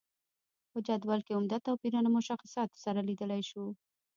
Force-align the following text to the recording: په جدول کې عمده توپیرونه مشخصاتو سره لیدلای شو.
په 0.71 0.77
جدول 0.87 1.19
کې 1.25 1.35
عمده 1.37 1.57
توپیرونه 1.67 2.09
مشخصاتو 2.17 2.77
سره 2.85 2.99
لیدلای 3.09 3.41
شو. 3.49 3.65